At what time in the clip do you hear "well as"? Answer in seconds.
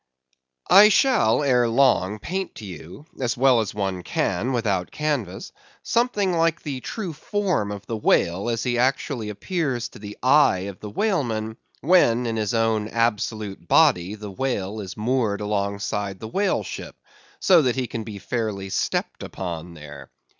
3.37-3.75